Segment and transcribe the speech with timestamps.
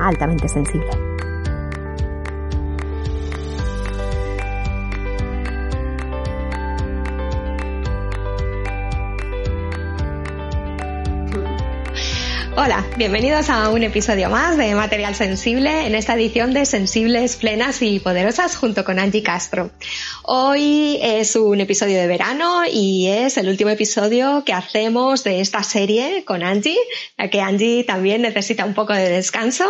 [0.00, 1.09] altamente sensible.
[12.62, 17.80] Hola, bienvenidos a un episodio más de Material Sensible en esta edición de Sensibles, Plenas
[17.80, 19.70] y Poderosas junto con Angie Castro.
[20.24, 25.62] Hoy es un episodio de verano y es el último episodio que hacemos de esta
[25.62, 26.76] serie con Angie,
[27.16, 29.64] ya que Angie también necesita un poco de descanso.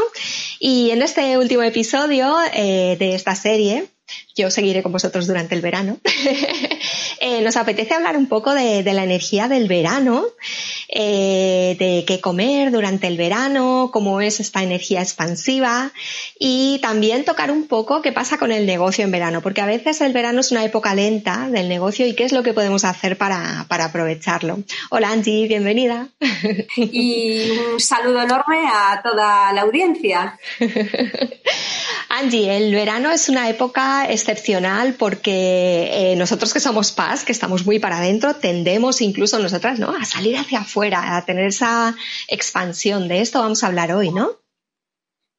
[0.58, 3.86] Y en este último episodio eh, de esta serie,
[4.34, 5.98] yo seguiré con vosotros durante el verano.
[7.22, 10.24] Eh, nos apetece hablar un poco de, la energía del verano,
[10.92, 15.92] eh, de qué comer durante el verano, cómo es esta energía expansiva
[16.38, 20.00] y también tocar un poco qué pasa con el negocio en verano, porque a veces
[20.00, 23.16] el verano es una época lenta del negocio y qué es lo que podemos hacer
[23.16, 24.58] para, para aprovecharlo.
[24.90, 26.08] Hola Angie, bienvenida.
[26.76, 30.38] Y un saludo enorme a toda la audiencia.
[32.12, 37.64] Angie, el verano es una época excepcional porque eh, nosotros que somos paz, que estamos
[37.64, 39.94] muy para adentro, tendemos incluso nosotras ¿no?
[39.94, 41.94] a salir hacia afuera, a tener esa
[42.28, 43.08] expansión.
[43.08, 44.40] De esto vamos a hablar hoy, ¿no?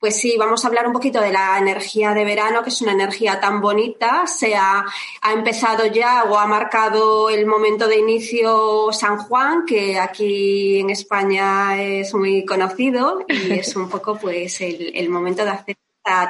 [0.01, 2.93] Pues sí, vamos a hablar un poquito de la energía de verano, que es una
[2.93, 4.25] energía tan bonita.
[4.25, 4.83] Se ha,
[5.21, 10.89] ha, empezado ya o ha marcado el momento de inicio San Juan, que aquí en
[10.89, 15.77] España es muy conocido y es un poco pues el, momento de hacer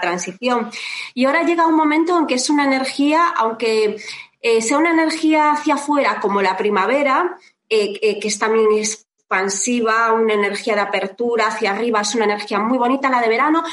[0.02, 0.70] transición.
[1.14, 3.96] Y ahora llega un momento en que es una energía, aunque
[4.42, 7.38] eh, sea una energía hacia afuera como la primavera,
[7.74, 12.60] eh, eh, que es también expansiva, una energía de apertura hacia arriba, es una energía
[12.60, 13.64] muy bonita, la de verano,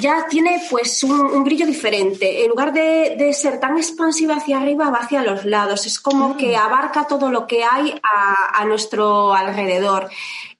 [0.00, 2.42] ya tiene pues un, brillo diferente.
[2.42, 5.86] En lugar de, ser tan expansiva hacia arriba, va hacia los lados.
[5.86, 6.36] Es como mm.
[6.36, 10.10] que abarca todo lo que hay a, a nuestro alrededor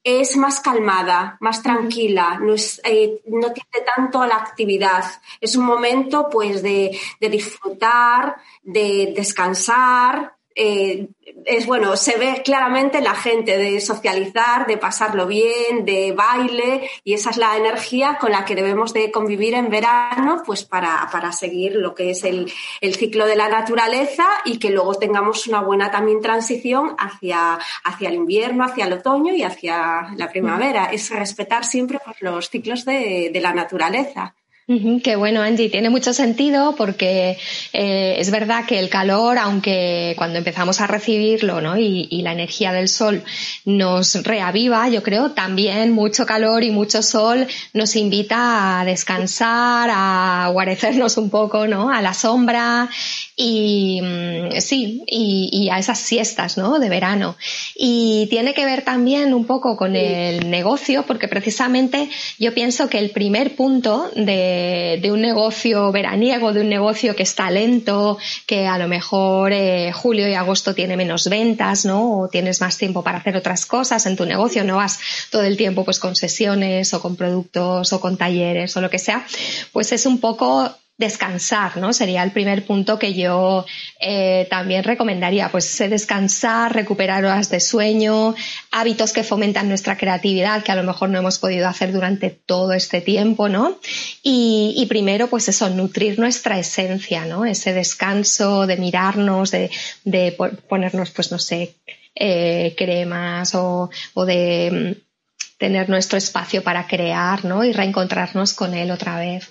[0.05, 5.03] es más calmada, más tranquila, no, eh, no tiene tanto la actividad.
[5.41, 11.09] Es un momento pues de, de disfrutar, de descansar, eh,
[11.47, 17.15] es bueno, se ve claramente la gente de socializar, de pasarlo bien, de baile, y
[17.15, 21.33] esa es la energía con la que debemos de convivir en verano, pues para, para
[21.33, 25.61] seguir lo que es el, el, ciclo de la naturaleza y que luego tengamos una
[25.61, 30.87] buena también transición hacia, hacia el invierno, hacia el otoño y hacia la primavera.
[30.93, 34.35] Es respetar siempre pues, los ciclos de, de la naturaleza.
[34.67, 35.69] Qué bueno, Angie.
[35.69, 37.37] Tiene mucho sentido porque
[37.75, 41.77] eh, es verdad que el calor, aunque cuando empezamos a recibirlo ¿no?
[41.77, 43.23] y, y, la energía del sol
[43.67, 50.49] nos reaviva, yo creo, también mucho calor y mucho sol nos invita a descansar, a
[50.51, 51.91] guarecernos un poco ¿no?
[51.91, 52.89] a la sombra
[53.37, 56.79] y mm, sí, y, y, a esas siestas ¿no?
[56.79, 57.37] de verano.
[57.75, 62.09] Y tiene que ver también un poco con el negocio porque precisamente
[62.39, 64.55] yo pienso que el primer punto de
[65.01, 69.93] de, un negocio veraniego, de un negocio que está lento, que a lo mejor eh,
[69.93, 72.21] julio y agosto tiene menos ventas, ¿no?
[72.21, 74.99] O tienes más tiempo para hacer otras cosas en tu negocio, no vas
[75.31, 78.99] todo el tiempo pues con sesiones o con productos o con talleres o lo que
[78.99, 79.27] sea,
[79.73, 81.93] pues es un poco descansar, ¿no?
[81.93, 83.67] Sería el primer punto que yo
[84.01, 88.35] eh, también recomendaría, pues descansar, recuperar horas de sueño,
[88.71, 92.73] hábitos que fomentan nuestra creatividad, que a lo mejor no hemos podido hacer durante todo
[92.73, 93.79] este tiempo, ¿no?
[94.23, 97.45] Y, primero, pues eso, nutrir nuestra esencia, ¿no?
[97.45, 99.71] Ese descanso de mirarnos, de,
[100.05, 100.33] de
[100.69, 101.75] ponernos, pues no sé,
[102.15, 107.65] eh, cremas o, o de mm, tener nuestro espacio para crear, ¿no?
[107.65, 109.51] Y reencontrarnos con él otra vez.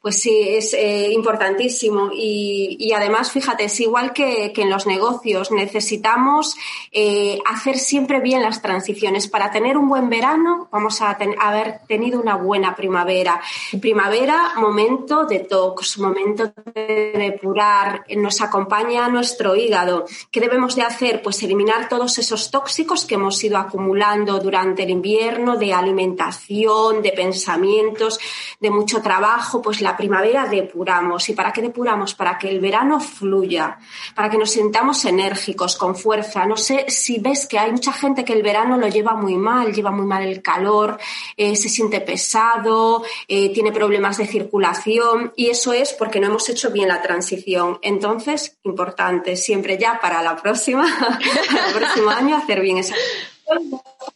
[0.00, 6.56] Pues sí, es eh, importantísimo y, además, fíjate, es igual que, en los negocios, necesitamos
[6.92, 9.28] eh, hacer siempre bien las transiciones.
[9.28, 13.40] Para tener un buen verano, vamos a haber tenido una buena primavera.
[13.80, 20.04] Primavera, momento de tox, momento de depurar, nos acompaña nuestro hígado.
[20.30, 21.22] ¿Qué debemos de hacer?
[21.22, 27.12] Pues eliminar todos esos tóxicos que hemos ido acumulando durante el invierno, de alimentación, de
[27.12, 28.18] pensamientos,
[28.60, 31.28] de mucho trabajo, pues la primavera depuramos.
[31.28, 32.14] ¿Y para qué depuramos?
[32.14, 33.78] Para que el verano fluya,
[34.14, 36.46] para que nos sintamos enérgicos, con fuerza.
[36.46, 39.72] No sé si ves que hay mucha gente que el verano lo lleva muy mal,
[39.72, 40.98] lleva muy mal el calor,
[41.36, 46.48] eh, se siente pesado, eh, tiene problemas de circulación y eso es porque no hemos
[46.48, 47.78] hecho bien la transición.
[47.82, 50.86] Entonces, importante, siempre ya para la próxima,
[51.52, 52.94] para el próximo año, hacer bien esa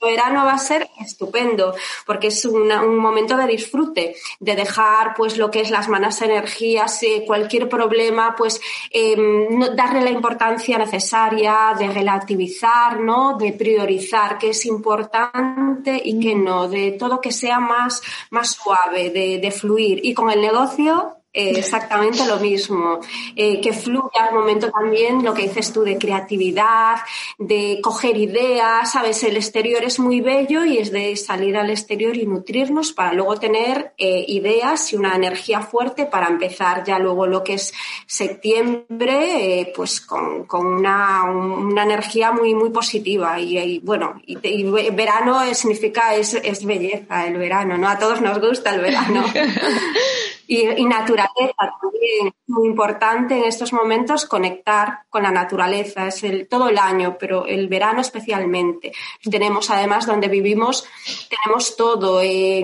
[0.01, 1.75] verano va a ser estupendo
[2.07, 7.03] porque es un momento de disfrute, de dejar pues lo que es las malas energías,
[7.03, 8.61] eh, cualquier problema, pues
[8.91, 13.37] em, darle la importancia necesaria, de relativizar, ¿no?
[13.37, 19.11] De priorizar qué es importante y qué no, de todo que sea más, más suave,
[19.11, 20.01] de, de fluir.
[20.03, 22.99] Y con el negocio, eh, exactamente lo mismo,
[23.37, 26.97] eh, que fluya al momento también lo que dices tú de creatividad,
[27.39, 32.17] de coger ideas, sabes, el exterior es muy bello y es de salir al exterior
[32.17, 37.29] y nutrirnos para luego tener eh, ideas y una energía fuerte para empezar ya luego
[37.29, 37.73] lo que es
[38.07, 45.39] septiembre, pues con, con una, una, energía muy, muy positiva y, bueno, y, y, verano
[45.55, 47.89] significa es, es belleza el verano, ¿no?
[47.89, 49.25] A todos nos gusta el verano.
[50.51, 52.35] y, naturaleza también.
[52.49, 56.09] Muy importante en estos momentos conectar con la naturaleza.
[56.09, 58.93] Es el, todo el año, pero el verano especialmente.
[59.31, 60.85] Tenemos además donde vivimos,
[61.29, 62.21] tenemos todo.
[62.21, 62.63] Eh,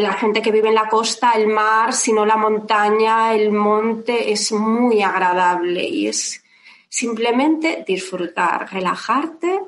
[0.00, 4.52] la gente que vive en la costa, el mar, sino la montaña, el monte, es
[4.52, 6.42] muy agradable y es
[6.96, 9.60] simplemente disfrutar, relajarte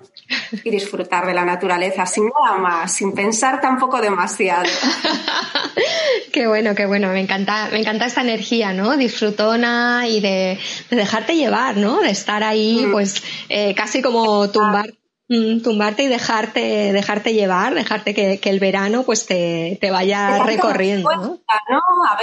[0.65, 4.65] y disfrutar de la naturaleza, sin nada más, sin pensar tampoco demasiado.
[6.33, 8.97] qué bueno, qué bueno, me encanta, me encanta esta energía, ¿no?
[8.97, 10.59] Disfrutona y de,
[10.89, 12.01] dejarte llevar, ¿no?
[12.01, 12.93] De estar ahí, mm.
[12.93, 14.95] pues, eh, casi como tumbar
[15.29, 21.11] mm, tumbarte y dejarte, dejarte llevar, dejarte que, el verano pues te, te vaya recorriendo.
[21.11, 21.41] ¿no?
[22.09, 22.17] A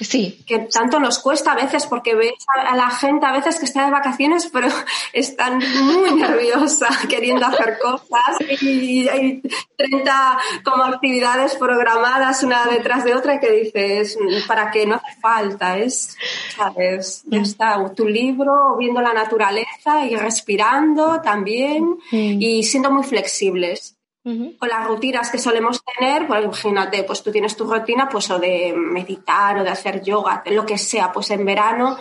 [0.00, 0.44] Sí.
[0.46, 3.84] Que tanto nos cuesta a veces porque ves a la gente a veces que está
[3.84, 4.68] de vacaciones pero
[5.12, 9.42] están muy nerviosa queriendo hacer cosas y hay
[9.76, 14.86] 30 como actividades programadas una detrás de otra que dices, ¿para qué?
[14.86, 16.16] No hace falta, es,
[16.56, 17.22] ¿sabes?
[17.26, 17.42] Ya mm.
[17.42, 23.97] está, tu libro, viendo la naturaleza y respirando también y siendo muy flexibles.
[24.58, 28.38] Con las rutinas que solemos tener, pues imagínate, pues tú tienes tu rutina pues o
[28.38, 31.96] de meditar o de hacer yoga, lo que sea, pues en verano,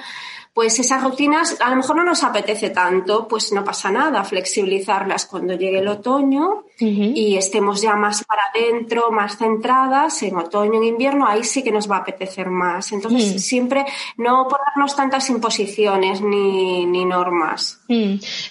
[0.58, 5.28] pues esas rutinas a lo mejor no nos apetece tanto, pues no pasa nada, flexibilizarlas
[5.28, 10.86] cuando llegue el otoño y estemos ya más para adentro, más centradas, en otoño, en
[10.86, 12.92] invierno, ahí sí que nos va a apetecer más.
[12.92, 13.86] Entonces, siempre
[14.18, 17.80] no ponernos tantas imposiciones ni, ni normas.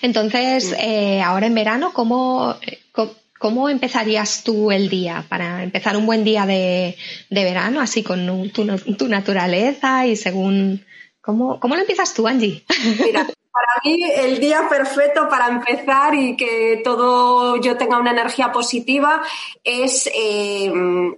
[0.00, 2.54] Entonces, eh, ahora en verano, ¿cómo,
[2.92, 6.96] cómo ¿Cómo empezarías tú el día para empezar un buen día de,
[7.30, 10.84] verano, así con tu, naturaleza y según...
[11.20, 12.64] ¿Cómo, ¿Cómo lo empiezas tú, Angie?
[13.04, 18.52] Mira, para mí el día perfecto para empezar y que todo yo tenga una energía
[18.52, 19.22] positiva
[19.64, 20.70] es eh,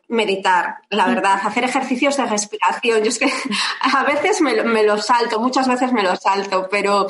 [0.06, 1.14] meditar, la mm.
[1.14, 3.02] verdad, hacer ejercicios de respiración.
[3.02, 3.30] Yo es que
[3.80, 7.08] a veces me, me lo salto, muchas veces me lo salto, pero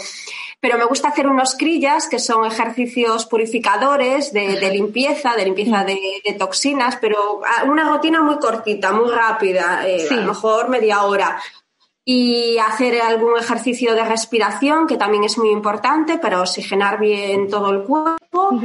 [0.60, 6.36] pero me gusta hacer unos crillas, que son ejercicios purificadores de, limpieza, de limpieza de,
[6.36, 11.40] toxinas, pero una rutina muy cortita, muy rápida, eh, a lo mejor media hora.
[12.04, 17.70] Y hacer algún ejercicio de respiración, que también es muy importante para oxigenar bien todo
[17.70, 18.58] el cuerpo.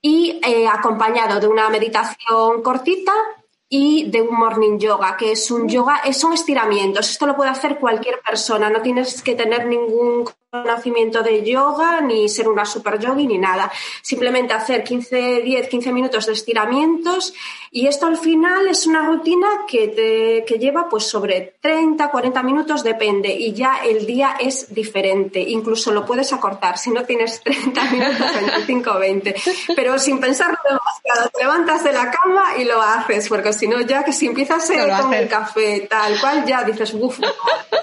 [0.00, 3.12] Y eh, acompañado de una meditación cortita
[3.68, 7.10] y de un morning yoga, que es un yoga, son estiramientos.
[7.10, 12.28] Esto lo puede hacer cualquier persona, no tienes que tener ningún conocimiento de yoga, ni
[12.28, 13.70] ser una super yogi, ni nada.
[14.00, 17.34] Simplemente hacer 15, 10, 15 minutos de estiramientos
[17.70, 22.42] y esto al final es una rutina que, te, que lleva pues sobre 30, 40
[22.42, 25.40] minutos, depende, y ya el día es diferente.
[25.40, 29.34] Incluso lo puedes acortar si no tienes 30 minutos, 25, 20.
[29.76, 33.80] Pero sin pensarlo demasiado, te levantas de la cama y lo haces, porque si no,
[33.82, 37.18] ya que si empiezas a con el café, tal cual, ya dices, uff,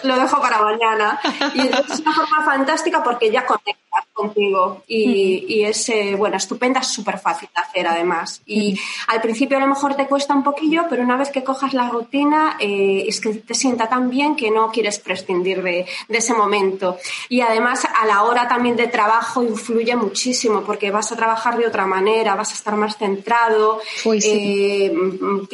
[0.04, 1.20] lo dejo para mañana.
[1.54, 7.20] Y es una forma fantástica porque ya conectas contigo y, es, eh, bueno, estupenda, súper
[7.20, 8.42] fácil de hacer además.
[8.46, 11.74] Y al principio a lo mejor te cuesta un poquillo, pero una vez que cojas
[11.74, 16.34] la rutina eh, es que te sienta tan bien que no quieres prescindir de, ese
[16.34, 16.98] momento.
[17.28, 21.68] Y además a la hora también de trabajo influye muchísimo porque vas a trabajar de
[21.68, 24.94] otra manera, vas a estar más centrado, eh,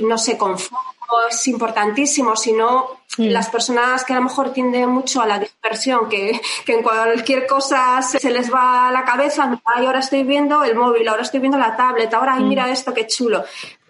[0.03, 0.55] no sé, con
[1.29, 2.87] es importantísimo, si no,
[3.17, 3.25] mm.
[3.25, 8.01] las personas que a lo mejor tienden mucho a la dispersión, que, en cualquier cosa
[8.01, 11.57] se, les va a la cabeza, ay, ahora estoy viendo el móvil, ahora estoy viendo
[11.57, 12.47] la tablet, ahora, ay, mm.
[12.47, 13.43] mira esto, qué chulo.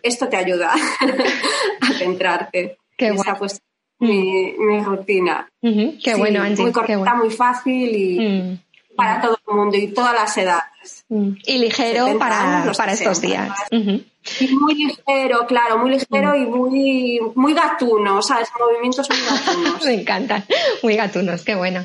[0.04, 0.74] Esto te ayuda
[1.82, 2.78] a centrarte.
[2.98, 3.62] Qué Esa, pues,
[4.00, 5.48] mi, rutina.
[5.62, 6.64] Qué bueno, Angie.
[6.64, 8.60] Muy corta, muy fácil y mm.
[9.02, 11.06] Para todo el mundo y todas las edades.
[11.10, 13.50] Y ligero para, para estos días.
[13.72, 18.50] muy ligero, claro, muy ligero y muy, muy gatuno, ¿sabes?
[18.60, 19.86] Movimientos muy gatunos.
[19.86, 20.46] Me encantan,
[20.84, 21.84] muy gatunos, qué bueno.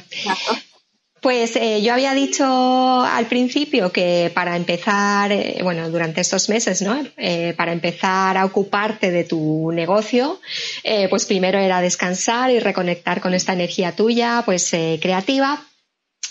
[1.23, 6.83] Pues eh, yo había dicho al principio que para empezar, eh, bueno, durante estos meses,
[6.83, 7.03] ¿no?
[7.17, 10.39] Eh, para empezar a ocuparte de tu negocio,
[11.09, 14.71] pues primero era descansar y reconectar con esta energía tuya, pues
[15.01, 15.65] creativa,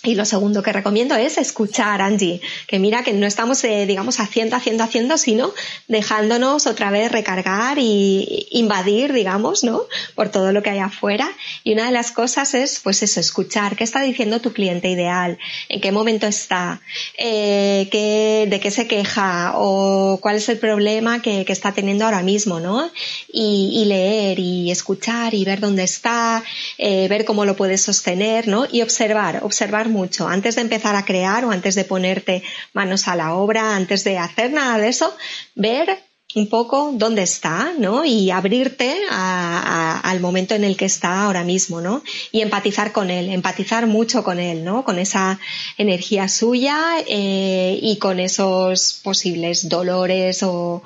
[0.06, 4.20] y lo segundo que recomiendo es escuchar, Angie, que mira que no estamos, eh, digamos,
[4.20, 5.52] haciendo, haciendo, haciendo, sino
[5.88, 9.82] dejándonos otra vez recargar y invadir, digamos, ¿no?
[10.14, 11.30] Por todo lo que hay afuera.
[11.64, 15.38] Y una de las cosas es, pues eso, escuchar qué está diciendo tu cliente ideal,
[15.70, 16.82] en qué momento está,
[17.18, 22.06] eh, qué, de qué se queja o cuál es el problema que, que está teniendo
[22.06, 22.92] ahora mismo, ¿no?
[23.32, 26.44] Y, leer y escuchar y ver dónde está,
[26.80, 28.66] eh, ver cómo lo puedes sostener, ¿no?
[28.72, 30.28] Y observar, observar mucho.
[30.28, 34.18] Antes de empezar a crear o antes de ponerte manos a la obra, antes de
[34.18, 35.16] hacer nada de eso,
[35.56, 35.88] ver
[36.36, 38.04] un poco dónde está, ¿no?
[38.04, 42.04] Y abrirte al momento en el que está ahora mismo, ¿no?
[42.32, 44.84] Y empatizar con él, empatizar mucho con él, ¿no?
[44.84, 45.40] Con esa
[45.78, 50.84] energía suya eh, y con esos posibles dolores o,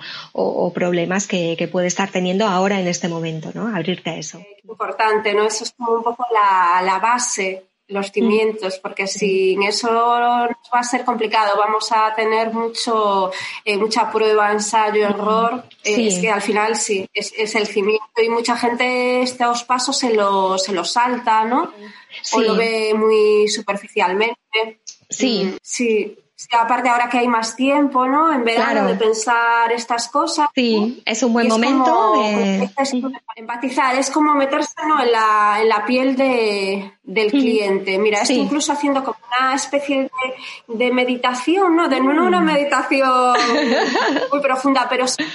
[0.73, 3.75] problemas que, puede estar teniendo ahora en este momento, ¿no?
[3.75, 4.41] Abrirte a eso.
[4.63, 5.45] Importante, ¿no?
[5.45, 10.83] Eso es como un poco la, la base los cimientos, porque sin eso va a
[10.83, 11.57] ser complicado.
[11.57, 13.31] Vamos a tener mucho,
[13.65, 15.63] eh, mucha prueba, ensayo, error.
[15.83, 20.13] Eh, es que al final sí, es, el cimiento y mucha gente estos pasos se
[20.13, 21.73] lo, se lo salta, ¿no?
[22.33, 24.79] O lo ve muy superficialmente.
[25.09, 25.45] Sí.
[25.45, 25.57] Mm,
[26.39, 28.31] sí aparte ahora que hay más tiempo, ¿no?
[28.31, 30.47] En verano de pensar estas cosas.
[30.55, 32.69] Sí, es un buen momento de...
[33.35, 37.97] empatizar, es como meterse en, la, en la piel de, del cliente.
[37.97, 40.09] Mira, estoy incluso haciendo como una especie
[40.69, 41.89] de, meditación, ¿no?
[41.89, 42.45] De no una mm.
[42.45, 43.35] meditación
[44.31, 45.25] muy profunda, pero sí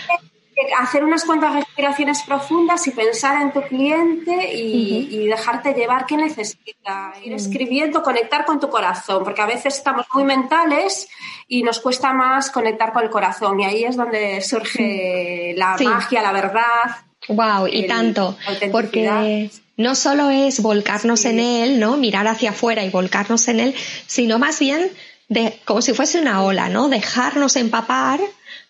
[0.79, 7.15] hacer unas cuantas respiraciones profundas y pensar en tu cliente y, dejarte llevar qué necesita.
[7.23, 11.09] Ir escribiendo, conectar con tu corazón, porque a veces estamos muy mentales
[11.49, 13.61] y nos cuesta más conectar con el corazón.
[13.61, 16.97] Y ahí es donde surge la magia, la verdad.
[17.29, 18.37] Wow, y tanto,
[18.71, 21.97] porque no solo es volcarnos en él, ¿no?
[21.97, 23.75] Mirar hacia afuera y volcarnos en él,
[24.07, 24.91] sino más bien
[25.29, 26.89] de, como si fuese una ola, ¿no?
[26.89, 28.21] Dejarnos empapar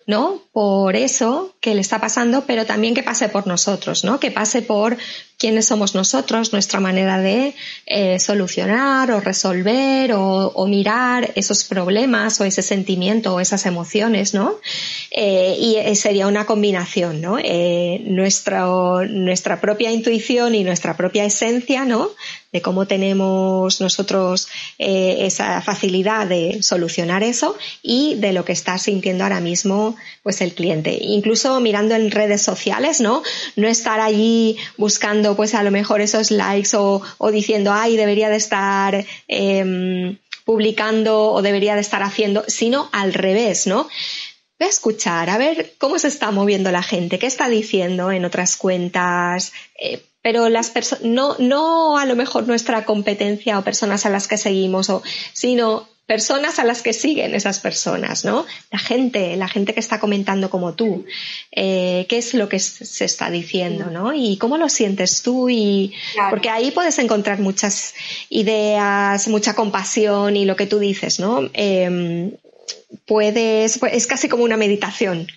[0.07, 0.43] ¿no?
[0.53, 4.21] Por eso que le está pasando, pero también que pase por nosotros, ¿no?
[4.21, 4.99] Que pase por
[5.39, 7.55] quiénes somos nosotros, nuestra manera de
[7.87, 14.55] eh, solucionar o resolver o, mirar esos problemas o ese sentimiento o esas emociones, ¿no?
[15.11, 17.39] Eh, y eh, sería una combinación, ¿no?
[18.15, 22.11] nuestra propia intuición y nuestra propia esencia, ¿no?
[22.55, 24.47] De cómo tenemos nosotros
[24.79, 30.55] esa facilidad de solucionar eso y de lo que está sintiendo ahora mismo pues el
[30.55, 30.97] cliente.
[31.01, 33.25] Incluso mirando en redes sociales, ¿no?
[33.57, 38.37] No estar allí buscando pues a lo mejor esos likes o, diciendo, ay, debería de
[38.37, 43.89] estar em, publicando o debería de estar haciendo, sino al revés, ¿no?
[44.61, 48.25] Voy a escuchar, a ver cómo se está moviendo la gente, qué está diciendo en
[48.25, 54.07] otras cuentas, eh, pero las personas, no, no a lo mejor nuestra competencia o personas
[54.07, 55.03] a las que seguimos, o,
[55.35, 58.47] sino personas a las que siguen esas personas, ¿no?
[58.71, 61.05] La gente, la gente que está comentando como tú,
[61.53, 64.15] eh, qué es lo que se está diciendo, ¿no?
[64.15, 65.93] Y cómo lo sientes tú y
[66.31, 67.93] porque ahí puedes encontrar muchas
[68.31, 71.51] ideas, mucha compasión y lo que tú dices, ¿no?
[71.53, 72.33] Em,
[73.05, 75.27] puedes, pues, es casi como una meditación.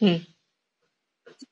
[0.00, 0.16] Mm.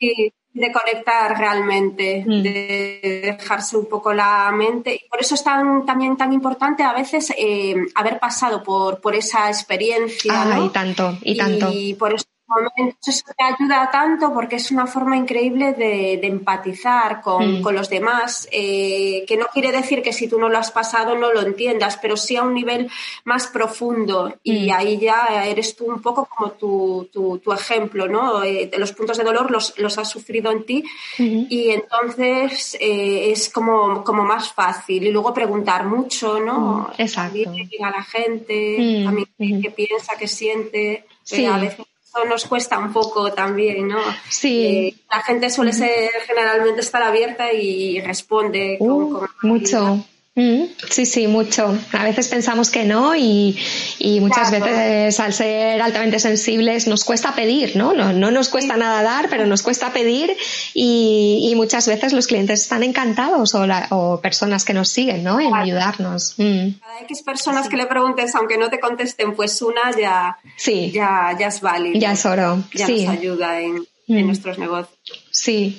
[0.01, 2.43] sí, de conectar realmente, mm.
[2.43, 4.95] de dejarse un poco la mente.
[4.95, 9.15] Y por eso es tan, también tan importante a veces eh, haber pasado por, por
[9.15, 10.33] esa experiencia.
[10.35, 11.71] Ah, y tanto, y tanto.
[11.73, 17.21] Y por eso momentos eso te ayuda tanto porque es una forma increíble de, empatizar
[17.23, 17.69] con, mm.
[17.71, 21.33] los demás, eh, que no quiere decir que si tú no lo has pasado no
[21.33, 22.91] lo entiendas, pero sí a un nivel
[23.25, 24.75] más profundo y mm.
[24.75, 28.43] ahí ya eres tú un poco como tu, tu, ejemplo, ¿no?
[28.45, 30.85] Eh, los puntos de dolor los, los has sufrido en ti
[31.19, 36.91] y entonces eh, es como, como más fácil y luego preguntar mucho, ¿no?
[36.97, 37.39] Mm, exacto.
[37.83, 41.05] a la gente, a mí qué piensa, qué siente.
[41.23, 41.47] Sí.
[41.47, 44.01] A veces eso nos cuesta un poco también, ¿no?
[44.29, 44.67] Sí.
[44.67, 50.05] Eh, la gente suele ser, generalmente estar abierta y responde con, uh, mucho.
[50.37, 51.77] Mm, sí, sí, mucho.
[51.93, 53.59] A veces pensamos que no y,
[54.21, 57.93] muchas veces al ser altamente sensibles nos cuesta pedir, ¿no?
[57.93, 60.37] No, no nos cuesta nada dar, pero nos cuesta pedir
[60.73, 65.41] y, muchas veces los clientes están encantados o, o personas que nos siguen, ¿no?
[65.41, 66.35] En ayudarnos.
[66.39, 66.79] Mm.
[66.81, 70.91] Cada X personas que le preguntes, aunque no te contesten, pues una ya, sí.
[70.93, 71.99] ya, ya es válida.
[71.99, 72.63] Ya es oro.
[72.73, 73.85] Ya nos ayuda en,
[74.19, 74.99] en nuestros negocios.
[75.31, 75.79] Sí.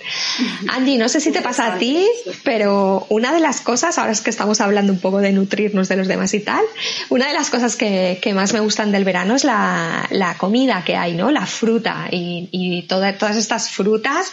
[0.70, 2.08] Andy, no sé si te pasa a ti,
[2.44, 5.98] pero una de las cosas, ahora es que estamos hablando un poco de nutrirnos de
[5.98, 6.64] los demás y tal,
[7.10, 11.14] una de las cosas que, más me gustan del verano es la, comida que hay,
[11.14, 11.32] ¿no?
[11.32, 14.32] La fruta y, todas estas frutas.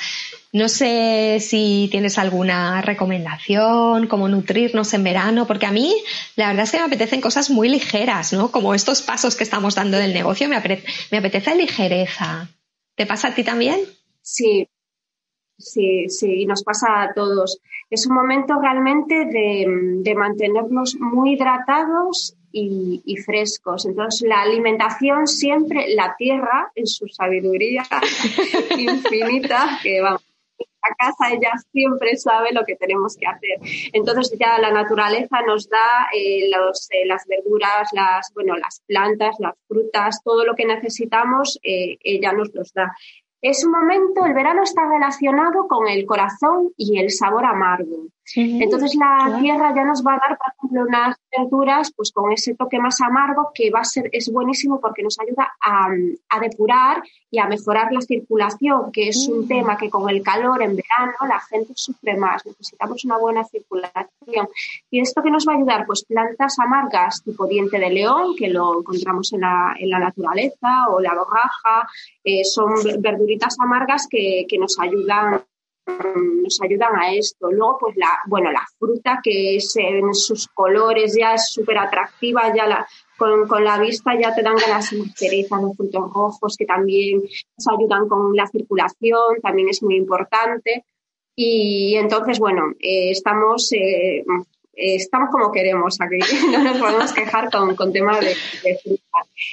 [0.50, 5.94] No sé si tienes alguna recomendación, cómo nutrirnos en verano, porque a mí
[6.36, 8.50] la verdad es que me apetecen cosas muy ligeras, ¿no?
[8.50, 10.58] Como estos pasos que estamos dando del negocio, me,
[11.10, 12.48] me apetece ligereza.
[12.98, 13.80] ¿Te pasa a ti también?
[14.20, 14.68] Sí,
[15.58, 17.60] Sí, sí, nos pasa a todos.
[17.90, 23.84] Es un momento realmente de, mantenernos muy hidratados y, frescos.
[23.84, 27.82] Entonces, la alimentación siempre, la tierra, en su sabiduría
[28.78, 30.22] infinita, que vamos,
[30.96, 33.58] casa ella siempre sabe lo que tenemos que hacer.
[33.92, 39.36] Entonces ya la naturaleza nos da eh, los, eh, las verduras, las, bueno, las plantas,
[39.38, 42.94] las frutas, todo lo que necesitamos, eh, ella nos los da.
[43.40, 48.08] Es un momento, el verano está relacionado con el corazón y el sabor amargo.
[48.34, 52.54] Entonces la tierra ya nos va a dar, por ejemplo, unas verduras pues con ese
[52.54, 57.38] toque más amargo que va a ser, es buenísimo porque nos ayuda a, depurar y
[57.38, 59.48] a mejorar la circulación, que es un mm.
[59.48, 62.44] tema que con el calor en verano la gente sufre más.
[62.46, 64.48] Necesitamos una buena circulación.
[64.90, 65.86] ¿Y esto que nos va a ayudar?
[65.86, 70.88] Pues plantas amargas tipo diente de león, que lo encontramos en la, en la naturaleza,
[70.90, 71.88] o la borraja,
[72.24, 75.42] eh, son verduritas amargas que, que nos ayudan
[75.88, 77.50] nos ayudan a esto.
[77.50, 82.54] Luego, pues la, bueno, la fruta que es en sus colores ya es súper atractiva,
[82.54, 86.56] ya la, con, con, la vista ya te dan ganas de cerezas, los frutos rojos
[86.56, 90.84] que también nos ayudan con la circulación, también es muy importante.
[91.34, 94.24] Y entonces, bueno, eh, estamos, eh,
[94.74, 96.18] estamos como queremos aquí,
[96.52, 99.02] no nos podemos quejar con, con temas de, de fruta.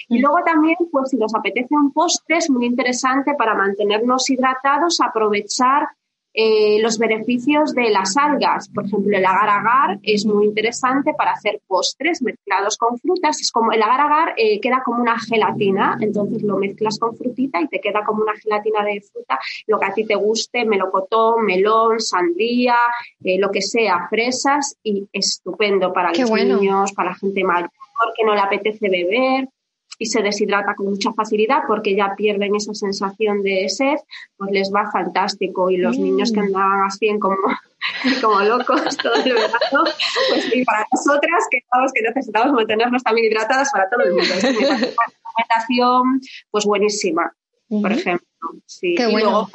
[0.09, 4.99] Y luego también, pues si nos apetece un postre, es muy interesante para mantenernos hidratados,
[4.99, 5.89] aprovechar
[6.37, 8.67] eh, los beneficios de las algas.
[8.69, 13.39] Por ejemplo, el agar-agar es muy interesante para hacer postres mezclados con frutas.
[13.39, 17.67] Es como el agar-agar eh, queda como una gelatina, entonces lo mezclas con frutita y
[17.67, 22.01] te queda como una gelatina de fruta, lo que a ti te guste, melocotón, melón,
[22.01, 22.75] sandía,
[23.23, 27.69] eh, lo que sea, fresas y estupendo para los niños, para la gente mayor
[28.15, 29.47] que no le apetece beber
[29.97, 33.95] y se deshidrata con mucha facilidad porque ya pierden esa sensación de sed,
[34.37, 35.69] pues les va fantástico.
[35.69, 36.45] Y los niños que mm.
[36.45, 37.37] andaban así como,
[38.21, 39.83] como locos todo el verano,
[40.29, 44.33] pues y para nosotras que, que necesitamos mantenernos también hidratadas para todo el mundo.
[44.33, 47.33] Es una alimentación pues buenísima,
[47.69, 48.27] por ejemplo.
[48.65, 48.95] Sí.
[48.95, 49.49] Qué bueno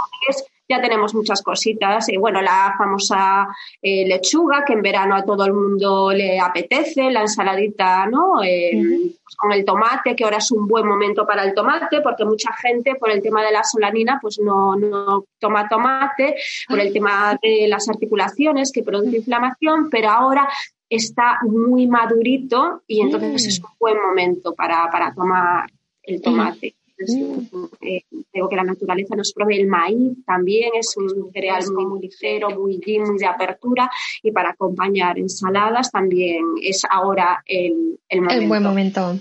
[0.71, 2.09] ya tenemos muchas cositas.
[2.09, 3.49] y bueno, la famosa
[3.83, 8.43] eh, lechuga, que en verano a todo el mundo le apetece, la ensaladita, ¿no?
[8.43, 8.81] Eh,
[9.23, 12.53] pues con el tomate, que ahora es un buen momento para el tomate, porque mucha
[12.55, 16.37] gente, por el tema de la solanina, pues no, no toma tomate,
[16.69, 20.49] por el tema de las articulaciones, que produce inflamación, pero ahora
[20.89, 25.71] está muy madurito y entonces es un buen momento para, para tomar
[26.05, 26.75] el tomate.
[27.81, 32.51] Eh, que la naturaleza nos provee el maíz también, es un cereal muy, muy ligero,
[32.51, 33.91] muy, muy de apertura
[34.23, 38.43] y para acompañar ensaladas también es ahora el, el momento.
[38.43, 39.15] El buen momento.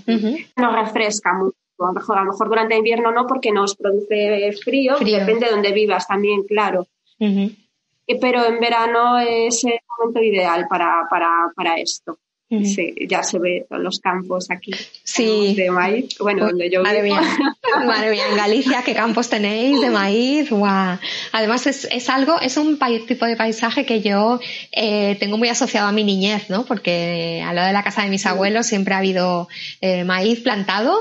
[0.58, 1.56] Nos refresca mucho.
[1.80, 5.52] A lo, mejor, a lo mejor durante invierno no, porque nos produce frío, depende de
[5.52, 6.88] donde vivas también, claro.
[7.18, 12.18] Pero en verano es el momento ideal para, para, para esto.
[12.50, 14.72] Sí, ya se ve los campos aquí
[15.04, 15.54] sí.
[15.56, 16.18] de maíz.
[16.20, 17.22] Bueno, donde yo Madre Mía.
[17.86, 20.50] Madre mía, en Galicia, ¿qué campos tenéis de maíz?
[20.50, 20.98] Guau.
[21.32, 24.40] Además, es, es algo, es un tipo de paisaje que yo
[24.72, 26.66] eh, tengo muy asociado a mi niñez, ¿no?
[26.66, 29.48] Porque al lado de la casa de mis abuelos siempre ha habido
[29.82, 31.00] eh, maíz plantado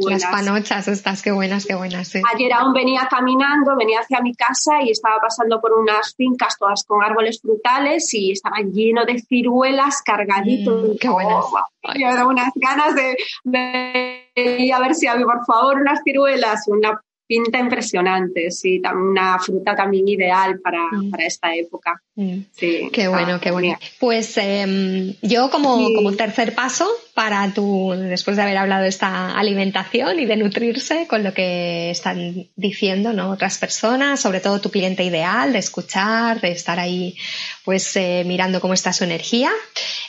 [0.00, 2.12] Las panochas estas, qué buenas, qué buenas.
[2.34, 6.84] Ayer aún venía caminando, venía hacia mi casa y estaba pasando por unas fincas todas
[6.86, 10.76] con árboles frutales y estaba lleno de ciruelas, cargadito.
[10.76, 11.44] Mm, qué buenas.
[11.44, 17.00] Oh, unas ganas de, de, a ver si había, por favor, unas ciruelas, una
[17.32, 21.10] pinta impresionante, sí, una fruta también ideal para, mm.
[21.10, 22.02] para esta época.
[22.14, 22.40] Mm.
[22.52, 23.78] Sí, qué bueno, qué bueno.
[23.98, 29.38] Pues em, yo como, como tercer paso para tu, después de haber hablado de esta
[29.38, 33.30] alimentación y de nutrirse con lo que están diciendo ¿no?
[33.30, 37.16] otras personas, sobre todo tu cliente ideal, de escuchar, de estar ahí
[37.64, 39.50] pues eh, mirando cómo está su energía.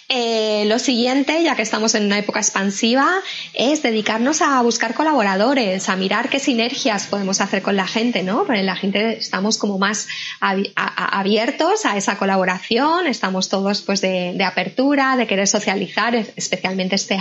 [0.09, 3.09] Eh, lo siguiente, ya que estamos en una época expansiva,
[3.53, 8.45] es dedicarnos a buscar colaboradores, a mirar qué sinergias podemos hacer con la gente, ¿no?
[8.45, 10.07] Porque la gente estamos como más
[10.39, 17.17] abiertos a esa colaboración, estamos todos pues de, de apertura, de querer socializar, especialmente este,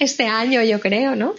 [0.00, 1.34] este año, yo creo, ¿no?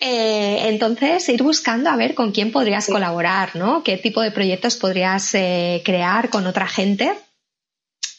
[0.00, 3.82] Eh, entonces, ir buscando a ver con quién podrías colaborar, ¿no?
[3.82, 7.12] ¿Qué tipo de proyectos podrías eh, crear con otra gente?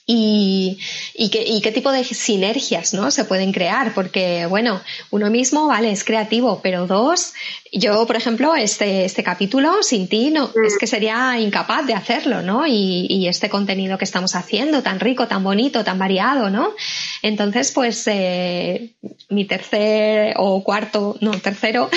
[0.08, 0.78] Y,
[1.16, 3.10] y, qué, y, qué, tipo de sinergias ¿no?
[3.10, 7.34] se pueden crear, porque bueno, uno mismo, vale, es creativo, pero dos,
[7.78, 12.42] yo, por ejemplo, este, este capítulo sin ti no, es que sería incapaz de hacerlo,
[12.42, 12.66] ¿no?
[12.66, 16.74] Y, y, este contenido que estamos haciendo, tan rico, tan bonito, tan variado, ¿no?
[17.22, 18.96] Entonces, pues, eh,
[19.30, 21.90] mi tercer o cuarto, no, tercero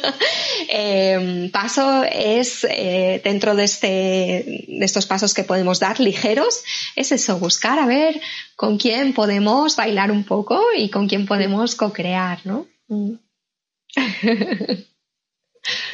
[0.68, 6.64] eh, paso es, eh, dentro de, este, de estos pasos que podemos dar ligeros,
[6.96, 8.20] es eso, buscar a ver
[8.56, 12.66] con quién podemos bailar un poco y con quién podemos co-crear, ¿no?
[12.88, 13.12] Mm.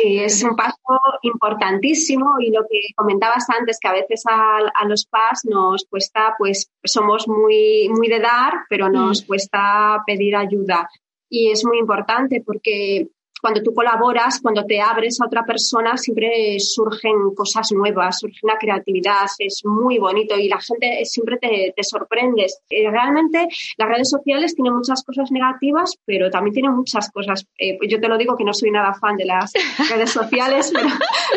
[0.03, 0.77] Es un paso
[1.23, 6.71] importantísimo y lo que comentabas antes, que a veces a, los PAS nos cuesta, pues
[6.85, 9.27] somos muy, muy de dar, pero nos mm.
[9.27, 10.89] cuesta pedir ayuda.
[11.29, 13.09] Y es muy importante porque
[13.43, 18.57] cuando tú colaboras, cuando te abres a otra persona, siempre surgen cosas nuevas, surge una
[18.57, 22.47] creatividad, es muy bonito y la gente siempre te, te sorprende.
[22.71, 27.45] Eh, realmente las redes sociales tienen muchas cosas negativas, pero también tienen muchas cosas.
[27.59, 29.53] Eh, yo te lo digo que no soy nada fan de las
[29.91, 30.89] redes sociales, pero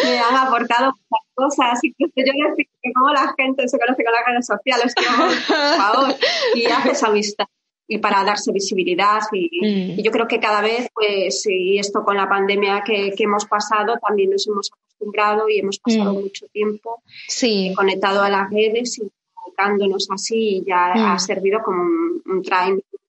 [0.04, 1.80] me han aportado muchas cosas.
[1.84, 6.15] Incluso yo decir que cómo la gente se conoce con las redes sociales, por favor,
[6.54, 7.48] y haces amistad
[7.88, 9.21] y para darse visibilidad.
[9.32, 10.02] Y, mm.
[10.02, 13.95] yo creo que cada vez, pues, y esto con la pandemia que, que hemos pasado,
[14.06, 16.21] también nos hemos acostumbrado y hemos pasado mm.
[16.21, 17.74] mucho tiempo sí.
[17.76, 21.19] conectado a las redes y comunicándonos así, ya ha mm.
[21.19, 22.41] servido como un, un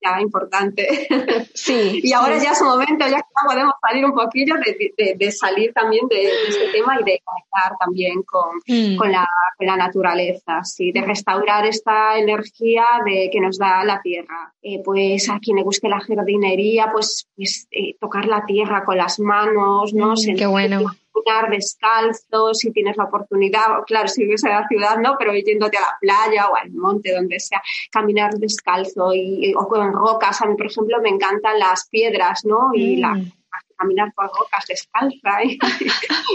[0.00, 1.08] ya importante.
[1.54, 2.00] Sí.
[2.04, 6.06] y ahora ya es un momento, ya podemos salir un poquillo de, de, salir también
[6.08, 8.60] de, este tema y de conectar también con,
[8.96, 10.92] con, la, con, la, naturaleza, ¿sí?
[10.92, 14.54] de restaurar esta energía de, que nos da la tierra.
[14.62, 18.96] Eh, pues a quien le guste la jardinería, pues, pues eh, tocar la tierra con
[18.96, 20.12] las manos, ¿no?
[20.12, 20.90] Mm, qué bueno
[21.24, 25.76] caminar descalzo, si tienes la oportunidad, claro, si vives en la ciudad, no, pero yéndote
[25.76, 30.40] a la playa o al monte, donde sea, caminar descalzo y, o con rocas.
[30.42, 32.70] A mí, por ejemplo, me encantan las piedras, ¿no?
[32.74, 33.32] Y la, mm.
[33.76, 35.38] caminar por rocas descalza.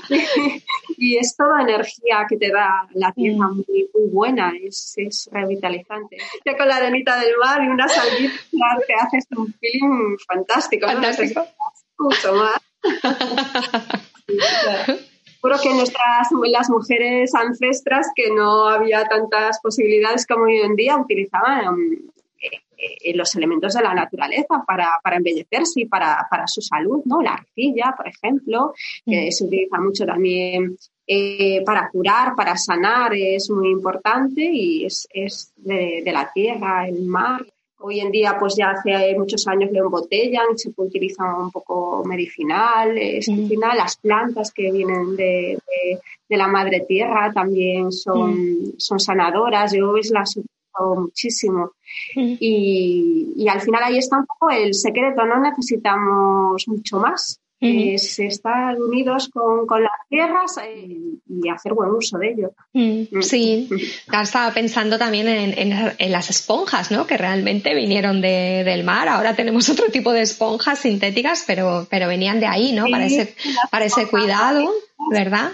[0.98, 3.56] Y, es toda energía que te da la tierra mm.
[3.56, 6.18] muy, muy, buena, es, es revitalizante.
[6.46, 8.32] Ya con la arenita del mar y una salida
[8.86, 10.86] te haces un feeling fantástico.
[10.86, 11.48] Fantástico.
[11.98, 12.62] Mucho más.
[15.42, 20.96] Seguro que nuestras las mujeres ancestras que no había tantas posibilidades como hoy en día
[20.98, 21.76] utilizaban
[22.40, 27.02] eh, eh, los elementos de la naturaleza para, para embellecerse y para, para, su salud,
[27.06, 27.22] ¿no?
[27.22, 28.74] La arcilla, por ejemplo,
[29.06, 29.32] que mm.
[29.32, 35.54] se utiliza mucho también eh, para curar, para sanar, es muy importante y es, es
[35.58, 37.46] de, de la tierra, el mar.
[37.82, 42.04] Hoy en día, pues ya hace muchos años lo embotellan, se puede utilizar un poco
[42.06, 42.98] medicinal.
[42.98, 45.58] Es, Al final, las plantas que vienen de,
[46.30, 49.74] de, la madre tierra también son, son sanadoras.
[49.74, 51.72] Yo las utilizo muchísimo.
[52.16, 58.18] Y, y, al final ahí está un poco el secreto, no necesitamos mucho más es
[58.18, 60.98] estar unidos con, con las tierras eh,
[61.28, 62.54] y hacer buen uso de ello.
[62.74, 63.70] Mm, sí,
[64.12, 67.06] estaba pensando también en, en, las esponjas, ¿no?
[67.06, 69.08] Que realmente vinieron de, del mar.
[69.08, 72.86] Ahora tenemos otro tipo de esponjas sintéticas, pero, pero venían de ahí, ¿no?
[72.90, 73.36] para ese,
[73.70, 74.72] para ese cuidado,
[75.12, 75.52] ¿verdad?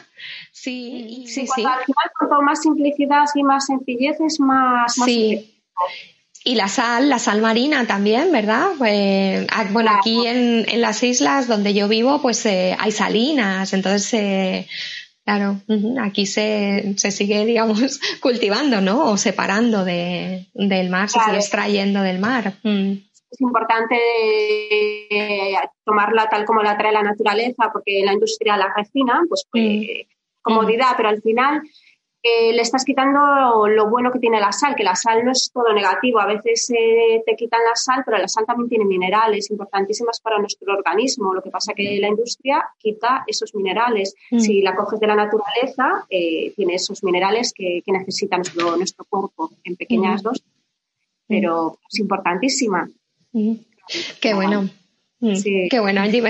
[0.51, 1.63] Sí, sí, sí.
[1.65, 5.61] Al final, cuanto más simplicidad y más sencillez es más, más sí.
[6.47, 8.67] Y la sal, la sal marina también, ¿verdad?
[9.49, 14.13] Ah, bueno, aquí en, en, las islas donde yo vivo, pues eh, hay salinas, entonces,
[14.13, 14.67] eh,
[15.25, 15.59] claro,
[16.01, 19.11] aquí se, se, sigue, digamos, cultivando, ¿no?
[19.11, 22.53] O separando de, del mar, se sigue extrayendo del mar.
[22.63, 22.93] Mm.
[23.29, 23.97] es importante
[25.09, 29.63] eh, tomarla tal como la trae la naturaleza, porque la industria la refina, pues, pues
[29.63, 29.83] mm.
[30.43, 31.61] comodidad, pero al final
[32.23, 35.51] eh, le estás quitando lo bueno que tiene la sal, que la sal no es
[35.53, 36.19] todo negativo.
[36.19, 40.39] A veces eh, te quitan la sal, pero la sal también tiene minerales importantísimas para
[40.39, 41.33] nuestro organismo.
[41.33, 44.15] Lo que pasa es que la industria quita esos minerales.
[44.31, 44.39] Mm.
[44.39, 49.51] Si la coges de la naturaleza, eh, tiene esos minerales que, necesita nuestro, nuestro cuerpo
[49.63, 50.25] en pequeñas mm.
[50.25, 50.45] dosis,
[51.27, 52.89] pero es importantísima.
[53.31, 53.53] Mm.
[54.19, 54.69] Qué bueno.
[55.19, 55.35] Mm.
[55.35, 55.67] Sí.
[55.69, 56.21] Qué bueno, Angie.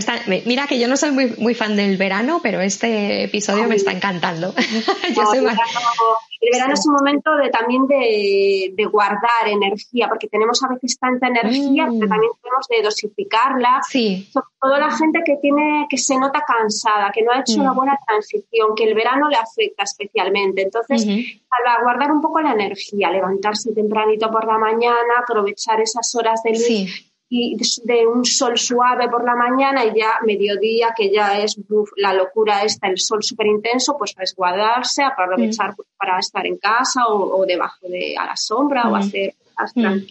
[0.45, 3.91] mira que yo no soy muy, muy fan del verano, pero este episodio me está
[3.91, 4.53] encantando.
[4.57, 11.27] el, verano, es un momento de, también de, guardar energía, porque tenemos a veces tanta
[11.27, 11.99] energía, mm.
[11.99, 13.81] pero también tenemos de dosificarla.
[13.89, 14.29] Sí.
[14.31, 17.73] Sobre todo la gente que tiene, que se nota cansada, que no ha hecho una
[17.73, 17.75] mm.
[17.75, 20.61] buena transición, que el verano le afecta especialmente.
[20.61, 21.05] Entonces,
[21.49, 26.51] para guardar un poco la energía, levantarse tempranito por la mañana, aprovechar esas horas de
[26.51, 31.59] luz y de un sol suave por la mañana y ya mediodía, que ya es
[31.97, 35.83] la locura esta, el sol súper intenso, pues resguardarse, aprovechar mm.
[35.97, 38.95] para estar en casa o, debajo de a la sombra o mm.
[38.95, 40.05] hacer cosas mm.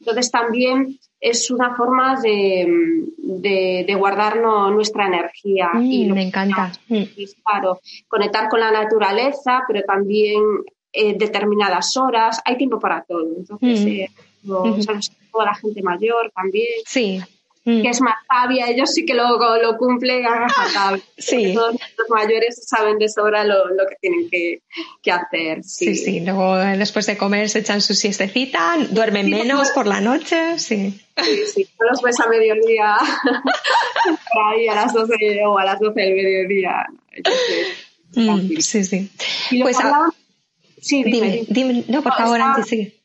[0.00, 2.66] Entonces también es una forma de,
[3.16, 5.70] de, guardarnos nuestra energía.
[5.80, 6.70] y me encanta.
[7.42, 10.42] claro, conectar con la naturaleza, pero también
[10.92, 12.42] eh, determinadas horas.
[12.44, 13.26] Hay tiempo para todo.
[13.34, 14.10] Entonces, eh,
[14.44, 16.82] toda la gente mayor también.
[16.86, 17.22] Sí.
[17.66, 17.80] Mm.
[17.80, 20.46] que es más sabia, ellos sí que lo, lo cumplen a
[21.16, 21.54] Sí.
[21.54, 24.60] Todos los mayores saben de sobra lo, lo que tienen que,
[25.02, 25.64] que hacer.
[25.64, 25.94] Sí.
[25.94, 26.20] sí.
[26.20, 31.00] luego después de comer se echan su siestecita, duermen menos por la noche, sí.
[31.16, 32.96] Sí, sí, no los ves a mediodía,
[34.52, 35.14] ahí a las 12
[35.46, 36.86] o a las 12 del mediodía.
[38.14, 39.10] Mm, sí, sí.
[39.62, 39.78] Pues,
[40.82, 43.03] sí, dime, dime, no, por favor, antes sigue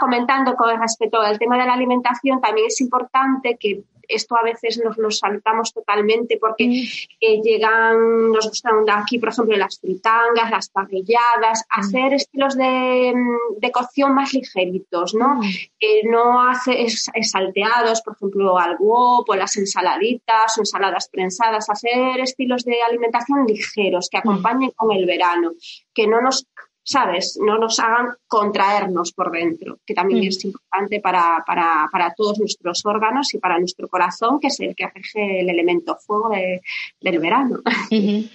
[0.00, 4.80] comentando con respecto al tema de la alimentación, también es importante que esto a veces
[4.82, 6.72] nos lo saltamos totalmente porque mm.
[7.20, 11.80] eh, llegan, nos gustan aquí, por ejemplo, las fritangas, las parrilladas, mm.
[11.80, 13.14] hacer estilos de,
[13.58, 15.36] de, cocción más ligeritos, ¿no?
[15.36, 15.42] Mm.
[15.80, 22.20] Eh, no hacer salteados, por ejemplo, al wok o las ensaladitas o ensaladas prensadas, hacer
[22.20, 25.52] estilos de alimentación ligeros que acompañen con el verano,
[25.92, 26.46] que no nos
[26.88, 27.38] ¿sabes?
[27.38, 30.28] No nos hagan contraernos por dentro, que también mm.
[30.28, 34.74] es importante para, para, para, todos nuestros órganos y para nuestro corazón, que es el
[34.74, 37.58] que aflige el elemento fuego del verano.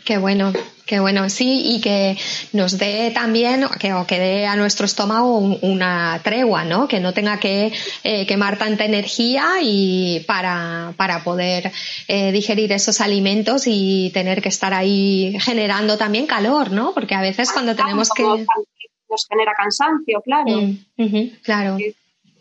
[0.06, 0.54] Qué bueno,
[0.86, 2.18] qué bueno, sí, y que
[2.52, 6.88] nos dé también, que, o que dé a nuestro estómago una tregua, ¿no?
[6.88, 7.72] Que no tenga que
[8.04, 11.72] eh, quemar tanta energía y para, para poder
[12.08, 16.94] eh, digerir esos alimentos y tener que estar ahí generando también calor, ¿no?
[16.94, 20.62] Porque a veces cuando tenemos que nos genera cansancio, claro.
[20.98, 21.78] Mm, claro.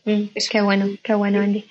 [0.04, 1.64] Mm, qué bueno, qué bueno, Andy.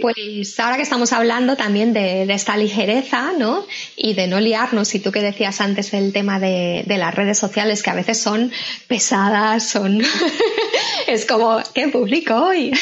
[0.00, 3.66] Pues ahora que estamos hablando también de, esta ligereza, ¿no?
[3.96, 7.82] Y de no liarnos, y tú que decías antes el tema de, las redes sociales,
[7.82, 8.50] que a veces son
[8.88, 10.00] pesadas, son.
[11.06, 12.72] es como, ¿qué publico hoy?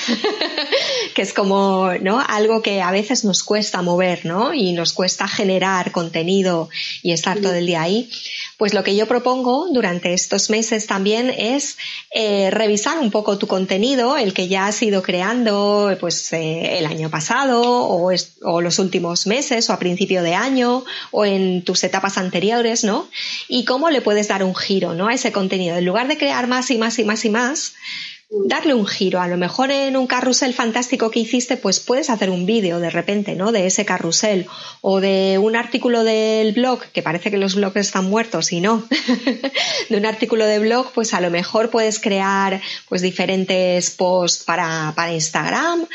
[1.14, 2.20] que es como, ¿no?
[2.20, 4.54] Algo que a veces nos cuesta mover, ¿no?
[4.54, 6.68] Y nos cuesta generar contenido
[7.02, 8.08] y estar todo el día ahí.
[8.58, 11.78] Pues lo que yo propongo durante estos meses también es
[12.10, 16.86] eh, revisar un poco tu contenido, el que ya has ido creando pues eh, el
[16.86, 21.84] año pasado o, o, los últimos meses o a principio de año o en tus
[21.84, 23.08] etapas anteriores, ¿no?
[23.46, 25.06] Y cómo le puedes dar un giro, ¿no?
[25.06, 25.76] A ese contenido.
[25.76, 27.74] En lugar de crear más y más y más y más,
[28.30, 29.20] darle un giro.
[29.20, 32.90] A lo mejor en un carrusel fantástico que hiciste, pues puedes hacer un vídeo de
[32.90, 33.52] repente, ¿no?
[33.52, 34.46] De ese carrusel
[34.80, 38.86] o de un artículo del blog, que parece que los blogs están muertos y no.
[39.88, 44.92] de un artículo de blog, pues a lo mejor puedes crear pues diferentes posts para,
[44.94, 45.86] para Instagram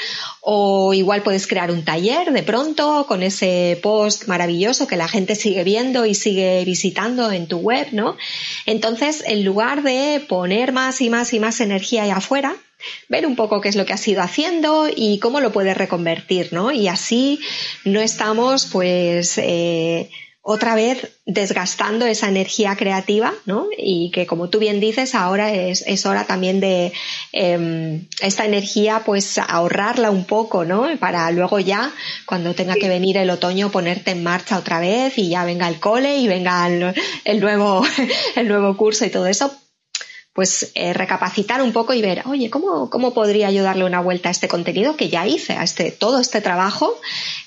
[0.46, 5.36] o igual puedes crear un taller de pronto con ese post maravilloso que la gente
[5.36, 8.18] sigue viendo y sigue visitando en tu web, ¿no?
[8.66, 12.58] Entonces, en lugar de poner más y más y más energía allá afuera,
[13.08, 16.52] ver un poco qué es lo que has ido haciendo y cómo lo puedes reconvertir,
[16.52, 16.74] ¿no?
[16.74, 17.40] Y así
[17.86, 20.10] no estamos, pues, eh,
[20.46, 23.68] otra vez desgastando esa energía creativa, ¿no?
[23.78, 26.92] Y que como tú bien dices, ahora es, es hora también de
[27.32, 30.90] em, esta energía, pues ahorrarla un poco, ¿no?
[31.00, 31.94] Para luego ya,
[32.26, 35.80] cuando tenga que venir el otoño, ponerte en marcha otra vez y ya venga el
[35.80, 37.86] cole y venga el nuevo,
[38.36, 39.50] el nuevo curso y todo eso,
[40.34, 44.30] pues eh, recapacitar un poco y ver, oye, ¿cómo, ¿cómo podría yo darle una vuelta
[44.30, 47.00] a este contenido que ya hice, a este, todo este trabajo,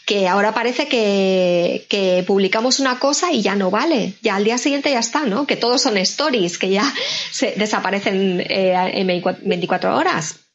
[0.04, 4.56] que ahora parece que, que publicamos una cosa y ya no vale, ya al día
[4.56, 5.46] siguiente ya está, ¿no?
[5.48, 6.94] Que todos son stories, que ya
[7.32, 10.45] se desaparecen eh, en 24 horas.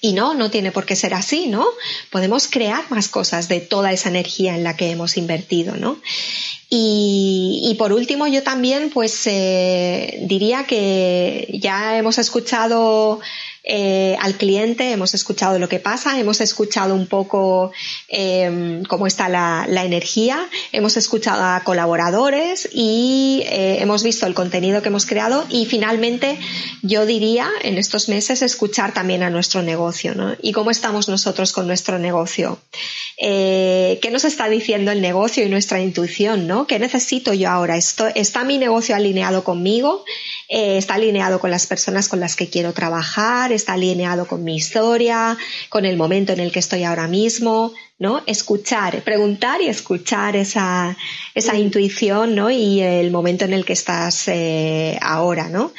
[0.00, 1.64] Y no, no tiene por qué ser así, ¿no?
[2.10, 5.98] Podemos crear más cosas de toda esa energía en la que hemos invertido, ¿no?
[6.68, 13.20] Y, por último, yo también, pues, eh, diría que ya hemos escuchado
[13.68, 17.72] eh, al cliente, hemos escuchado lo que pasa, hemos escuchado un poco
[18.06, 24.82] em, cómo está la, energía, hemos escuchado a colaboradores y eh, hemos visto el contenido
[24.82, 26.38] que hemos creado y finalmente
[26.82, 30.36] yo diría en estos meses escuchar también a nuestro negocio ¿no?
[30.40, 32.60] y cómo estamos nosotros con nuestro negocio.
[33.18, 36.46] Eh, ¿Qué nos está diciendo el negocio y nuestra intuición?
[36.46, 36.68] ¿no?
[36.68, 37.76] ¿Qué necesito yo ahora?
[37.76, 40.04] ¿Está mi negocio alineado conmigo?
[40.48, 43.52] ¿Está alineado con las personas con las que quiero trabajar?
[43.52, 45.36] está alineado con mi historia,
[45.68, 48.22] con el momento en el que estoy ahora mismo, ¿no?
[48.26, 50.96] Escuchar, preguntar y escuchar esa,
[51.34, 52.50] esa intuición, ¿no?
[52.50, 55.72] Y el momento en el que estás eh, ahora, ¿no?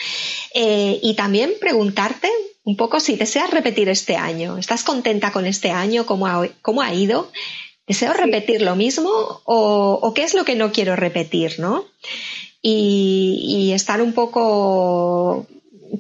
[0.53, 2.29] Eh, y también preguntarte
[2.63, 4.57] un poco si deseas repetir este año.
[4.57, 6.05] ¿Estás contenta con este año?
[6.05, 7.31] ¿Cómo ha, cómo ha ido?
[7.87, 9.09] ¿Deseo repetir lo mismo
[9.45, 11.85] o, o, qué es lo que no quiero repetir, no?
[12.61, 15.47] Y, y, estar un poco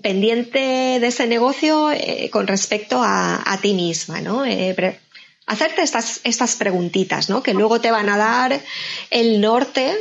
[0.01, 0.59] pendiente
[0.99, 4.45] de ese negocio eh, con respecto a, ti misma, ¿no?
[4.45, 4.99] Eh,
[5.47, 7.41] hacerte estas, estas preguntitas, ¿no?
[7.41, 8.61] Que luego te van a dar
[9.09, 9.95] el norte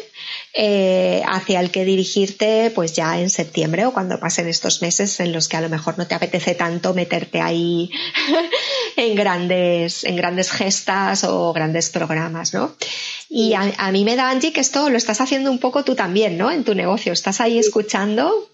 [0.52, 5.32] eh, hacia el que dirigirte, pues ya en septiembre o cuando pasen estos meses en
[5.32, 7.90] los que a lo mejor no te apetece tanto meterte ahí
[8.96, 12.74] en grandes, en grandes gestas o grandes programas, ¿no?
[13.28, 15.94] Y a, a mí me da, Angie, que esto lo estás haciendo un poco tú
[15.94, 16.50] también, ¿no?
[16.50, 17.12] En tu negocio.
[17.12, 18.48] Estás ahí escuchando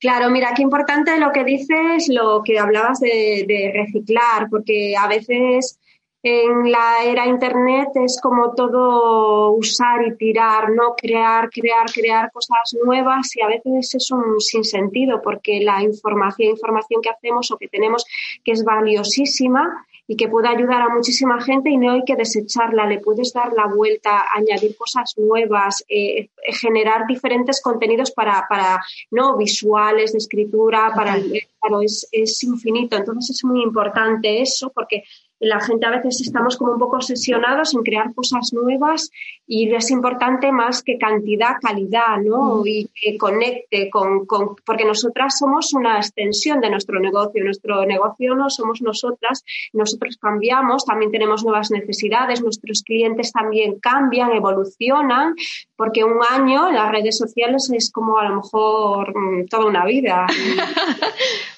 [0.00, 5.78] Claro, mira, qué importante lo que dices, lo que hablabas de, reciclar, porque a veces
[6.22, 12.76] en la era Internet es como todo usar y tirar, no crear, crear, crear cosas
[12.84, 17.68] nuevas y a veces es un sinsentido porque la información, información que hacemos o que
[17.68, 18.04] tenemos
[18.44, 22.84] que es valiosísima y que puede ayudar a muchísima gente y no hay que desecharla,
[22.84, 26.28] le puedes dar la vuelta, añadir cosas nuevas, eh,
[26.60, 31.16] generar diferentes contenidos para, para, no visuales, de escritura, para,
[31.60, 32.96] claro, es, es infinito.
[32.96, 35.04] Entonces es muy importante eso porque
[35.40, 39.10] la gente a veces estamos como un poco obsesionados en crear cosas nuevas
[39.46, 42.56] y es importante más que cantidad, calidad, ¿no?
[42.56, 42.66] Mm.
[42.66, 47.42] Y que conecte con, con, porque nosotras somos una extensión de nuestro negocio.
[47.42, 54.32] Nuestro negocio no somos nosotras, nosotros cambiamos, también tenemos nuevas necesidades, nuestros clientes también cambian,
[54.32, 55.34] evolucionan,
[55.74, 59.86] porque un año en las redes sociales es como a lo mejor mm, toda una
[59.86, 60.26] vida.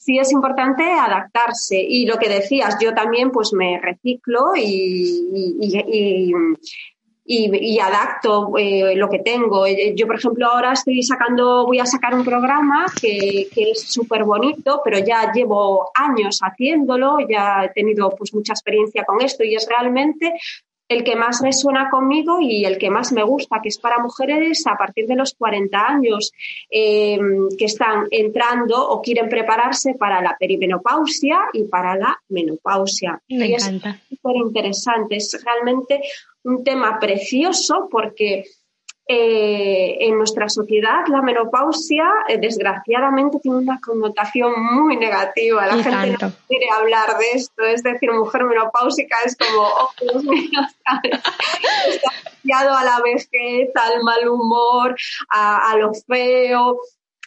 [0.00, 1.78] sí es importante adaptarse.
[1.78, 5.54] Y lo que decías, yo también pues me reciclo y,
[7.26, 9.66] y, adapto eh, lo que tengo.
[9.66, 13.82] Eh, yo, por ejemplo, ahora estoy sacando, voy a sacar un programa que, que es
[13.82, 19.44] súper bonito, pero ya llevo años haciéndolo, ya he tenido pues mucha experiencia con esto
[19.44, 20.32] y es realmente
[20.90, 24.66] el que más resuena conmigo y el que más me gusta, que es para mujeres
[24.66, 26.32] a partir de los 40 años
[26.68, 33.22] em, que están entrando o quieren prepararse para la perimenopausia y para la menopausia.
[33.28, 34.00] Me encanta.
[34.10, 36.00] Es súper interesante, es realmente
[36.42, 38.46] un tema precioso porque
[39.12, 45.66] eh, en nuestra sociedad la menopausia eh, desgraciadamente tiene una connotación muy negativa.
[45.66, 50.22] La gente no quiere hablar de esto, es decir, mujer menopáusica es como, oh Dios
[50.22, 50.60] mío,
[51.88, 54.94] está asociado a la vejez, al mal humor,
[55.28, 56.78] a, lo feo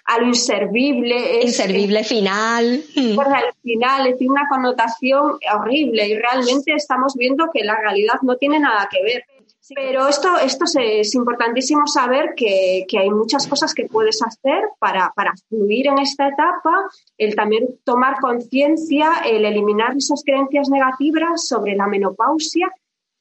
[0.06, 1.42] a lo inservible.
[1.42, 2.82] inservible final.
[2.96, 8.62] Al final tiene una connotación horrible y realmente estamos viendo que la realidad no tiene
[8.62, 9.26] nada que ver.
[9.74, 15.34] Pero esto, esto es, importantísimo saber que, hay muchas cosas que puedes hacer para, para
[15.48, 21.88] fluir en esta etapa, el también tomar conciencia, el eliminar esas creencias negativas sobre la
[21.88, 22.70] menopausia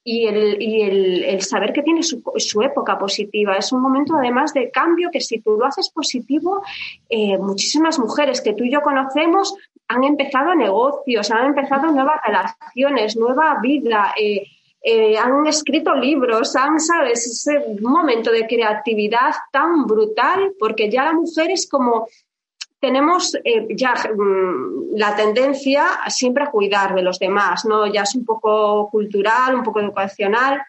[0.05, 3.57] y el, y el, saber que tiene su, época positiva.
[3.57, 6.63] Es un momento además de cambio que si tú lo haces positivo,
[7.09, 9.55] eh, muchísimas mujeres que tú y yo conocemos
[9.87, 14.13] han empezado negocios, han empezado nuevas relaciones, nueva vida.
[14.21, 14.45] Eh,
[14.83, 17.27] eh, han escrito libros, han, ¿sabes?
[17.27, 22.09] Ese momento de creatividad tan brutal, porque ya la mujer es como,
[22.81, 27.87] tenemos eh, ya mm, la tendencia siempre a cuidar de los demás, ¿no?
[27.87, 30.61] Ya es un poco cultural, un poco educacional.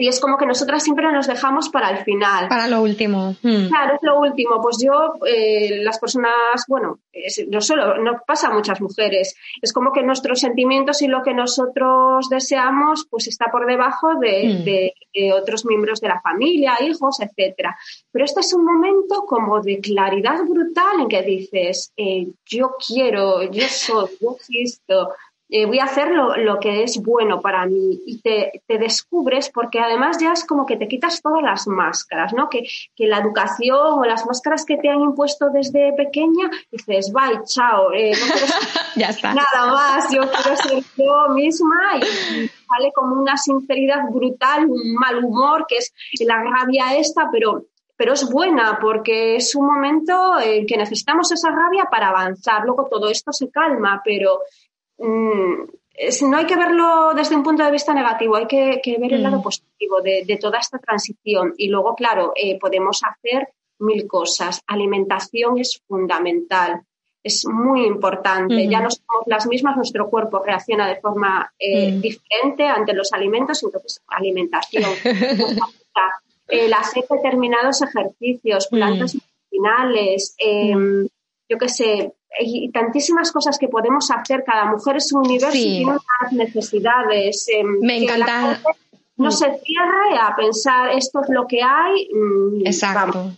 [0.00, 2.48] Y es como que nosotras siempre nos dejamos para el final.
[2.48, 3.36] Para lo último.
[3.42, 3.68] Hmm.
[3.68, 4.60] Claro, es lo último.
[4.62, 7.00] Pues yo, eh, las personas, bueno,
[7.48, 9.36] no solo, no pasa a muchas mujeres.
[9.60, 14.94] Es como que nuestros sentimientos y lo que nosotros deseamos, pues está por debajo de,
[15.14, 15.32] hmm.
[15.40, 17.76] otros miembros de la familia, hijos, etcétera.
[18.10, 23.42] Pero este es un momento como de claridad brutal en que dices, eh, yo quiero,
[23.50, 25.10] yo soy, yo existo,
[25.52, 30.18] eh, voy a hacer lo, que es bueno para mí y te, descubres porque además
[30.20, 32.48] ya es como que te quitas todas las máscaras, ¿no?
[32.48, 32.62] Que,
[32.98, 38.12] la educación o las máscaras que te han impuesto desde pequeña, dices, bye, chao, eh,
[38.12, 38.46] no quiero
[38.96, 39.34] ya está.
[39.34, 45.24] nada más, yo quiero ser yo misma y, sale como una sinceridad brutal, un mal
[45.24, 47.64] humor, que es la rabia esta, pero
[47.96, 52.64] pero es buena porque es un momento en que necesitamos esa rabia para avanzar.
[52.64, 54.40] Luego todo esto se calma, pero
[55.00, 59.22] Mm, no hay que verlo desde un punto de vista negativo, hay que, ver el
[59.22, 59.42] lado mm.
[59.42, 61.54] positivo de, toda esta transición.
[61.56, 63.48] Y luego, claro, eh, podemos hacer
[63.80, 64.62] mil cosas.
[64.66, 66.82] Alimentación es fundamental,
[67.22, 68.68] es muy importante.
[68.68, 72.00] Ya no somos las mismas, nuestro cuerpo reacciona de forma eh, mm.
[72.00, 74.90] diferente ante los alimentos, entonces alimentación.
[76.48, 81.06] el hacer determinados ejercicios, plantas medicinales, em,
[81.48, 84.44] yo qué sé, hay tantísimas cosas que podemos hacer.
[84.44, 87.46] Cada mujer es un universo y tiene unas necesidades.
[87.48, 88.60] Em, Me encanta.
[89.16, 92.08] No se cierre a pensar esto es lo que hay.
[92.12, 93.32] Mm, Exacto.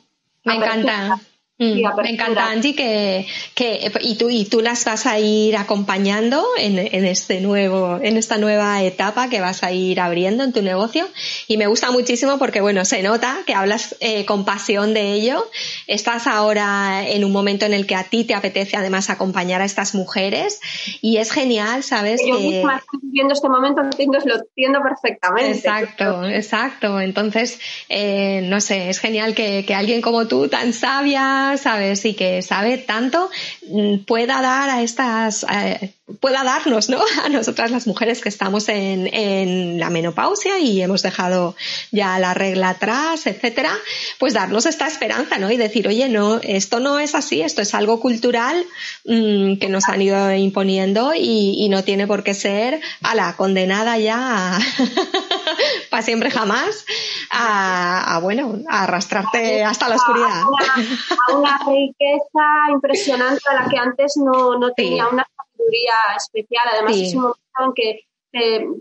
[0.44, 1.18] Me encanta.
[1.58, 6.44] Mm, me encanta, Angie, que, que, y, tú, y tú las vas a ir acompañando
[6.58, 10.62] en, en, este nuevo, en esta nueva etapa que vas a ir abriendo en tu
[10.62, 11.06] negocio.
[11.46, 15.46] Y me gusta muchísimo porque, bueno, se nota que hablas eh, con pasión de ello.
[15.86, 19.64] Estás ahora en un momento en el que a ti te apetece además acompañar a
[19.64, 20.60] estas mujeres
[21.00, 22.22] y es genial, ¿sabes?
[22.26, 25.58] Yo misma estoy viviendo este momento, lo entiendo perfectamente.
[25.58, 27.00] Exacto, exacto.
[27.00, 32.04] Entonces, eh, no sé, es genial que, que alguien como tú, tan sabia, ¿sabes?
[32.04, 33.30] Y que sabe tanto,
[34.06, 35.46] pueda dar a estas,
[36.20, 37.00] pueda darnos, ¿no?
[37.24, 41.54] A nosotras las mujeres que estamos en, en, la menopausia y hemos dejado
[41.90, 43.72] ya la regla atrás, etcétera,
[44.18, 45.50] pues darnos esta esperanza, ¿no?
[45.50, 48.64] Y decir, oye, no, esto no es así, esto es algo cultural
[49.04, 53.96] mm, que nos han ido imponiendo y, no tiene por qué ser a la condenada
[53.96, 54.58] ya
[55.90, 56.84] para siempre jamás
[57.30, 60.42] a, bueno, a arrastrarte hasta la oscuridad.
[60.42, 65.26] A una, riqueza impresionante a la que antes no, no tenía una
[66.16, 66.68] especial.
[66.72, 68.00] Además, es un momento en que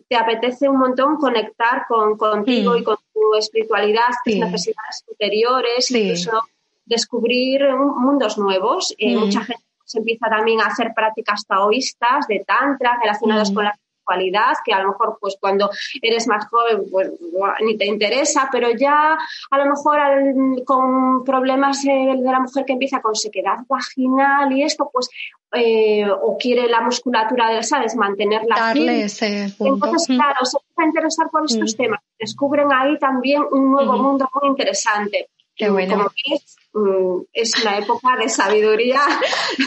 [0.08, 6.42] te, apetece un montón conectar con, contigo y con tu espiritualidad, tus necesidades superiores, incluso
[6.86, 8.94] descubrir mundos nuevos.
[8.98, 13.78] Eh, mucha gente se empieza también a hacer prácticas taoístas de tantra relacionadas con la
[14.66, 15.70] que a lo mejor pues cuando
[16.02, 17.10] eres más joven pues
[17.64, 19.18] ni te interesa, pero ya
[19.50, 20.00] a lo mejor
[20.66, 25.10] con problemas de, la mujer que empieza con sequedad vaginal y esto pues
[25.54, 27.96] eh, o quiere la musculatura de ¿sabes?
[27.96, 31.78] Mantenerla Darle ese Entonces, claro, se empieza a interesar por estos mm.
[31.78, 32.00] temas.
[32.20, 35.30] Descubren ahí también un nuevo mundo muy interesante.
[35.56, 35.94] Qué bueno.
[35.96, 36.10] Como
[36.74, 39.02] Mm, es una época de sabiduría.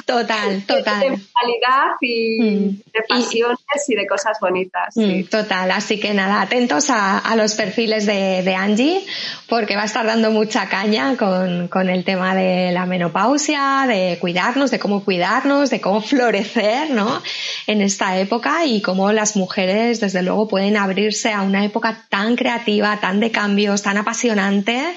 [0.06, 1.00] Total, total.
[1.00, 2.68] De calidad y mm.
[2.92, 4.96] de pasiones y, de cosas bonitas.
[4.96, 9.04] Mm, total, así que nada, atentos a, los perfiles de, Angie,
[9.48, 14.16] porque va a estar dando mucha caña con, con, el tema de la menopausia, de
[14.18, 17.22] cuidarnos, de cómo cuidarnos, de cómo florecer, ¿no?
[17.66, 22.34] En esta época y cómo las mujeres, desde luego, pueden abrirse a una época tan
[22.34, 24.96] creativa, tan de cambios, tan apasionante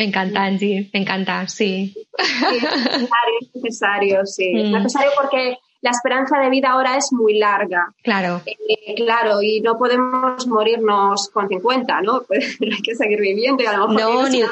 [0.00, 1.94] me encanta, Angie, me encanta, sí.
[2.16, 4.50] es necesario, es necesario, sí.
[4.56, 4.72] Es mm.
[4.72, 7.92] necesario porque la esperanza de vida ahora es muy larga.
[8.02, 8.40] Claro.
[8.46, 12.22] Eh, claro, y no podemos morirnos con 50, ¿no?
[12.26, 14.42] Pues hay que seguir viviendo y a lo mejor no, ni...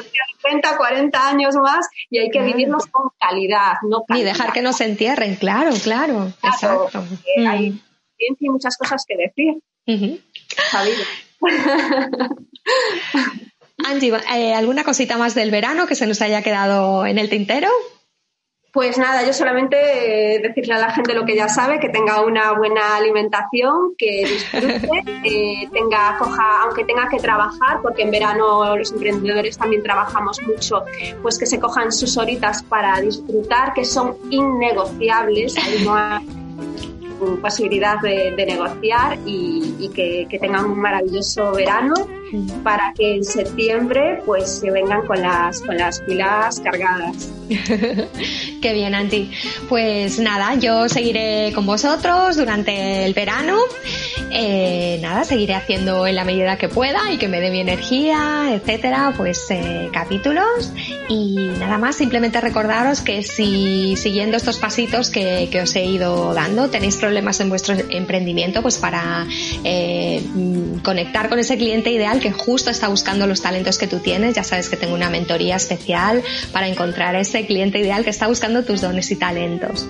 [0.42, 4.82] 50, 40 años más y hay que vivirlos con calidad, no Ni dejar que nos
[4.82, 6.30] entierren, claro, claro.
[6.42, 7.02] exacto.
[7.38, 8.52] Eh, hay mm.
[8.52, 9.62] muchas cosas que decir.
[9.86, 10.18] Uh
[13.84, 17.68] Angie, eh, ¿alguna cosita más del verano que se nos haya quedado en el tintero?
[18.72, 22.20] Pues nada, yo solamente eh, decirle a la gente lo que ya sabe, que tenga
[22.20, 28.76] una buena alimentación, que disfrute, eh, tenga, coja, aunque tenga que trabajar, porque en verano
[28.76, 30.84] los emprendedores también trabajamos mucho,
[31.22, 35.54] pues que se cojan sus horitas para disfrutar, que son innegociables,
[35.84, 35.96] no
[37.40, 41.94] posibilidad de, negociar y, que, tengan un maravilloso verano
[42.62, 47.30] para que en septiembre pues se vengan con las, con las pilas cargadas.
[48.62, 49.30] Qué bien, Anti.
[49.68, 53.58] Pues nada, yo seguiré con vosotros durante el verano
[54.30, 58.50] eh, nada, seguiré haciendo en la medida que pueda y que me dé mi energía,
[58.52, 60.72] etcétera, pues eh, capítulos.
[61.08, 66.34] Y nada más, simplemente recordaros que si siguiendo estos pasitos que, que os he ido
[66.34, 69.26] dando, tenéis problemas en vuestro emprendimiento, pues para
[69.64, 70.22] eh,
[70.82, 74.44] conectar con ese cliente ideal que justo está buscando los talentos que tú tienes, ya
[74.44, 78.80] sabes que tengo una mentoría especial para encontrar ese cliente ideal que está buscando tus
[78.82, 79.88] dones y talentos.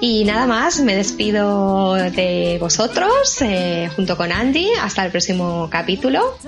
[0.00, 4.68] Y nada más, me despido de vosotros eh, junto con Andy.
[4.80, 6.38] Hasta el próximo capítulo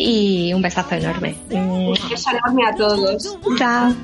[0.00, 1.36] y un besazo enorme.
[1.50, 3.38] Un beso enorme a todos.
[3.58, 3.94] Chao.